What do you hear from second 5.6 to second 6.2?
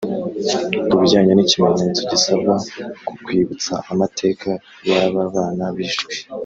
bishwe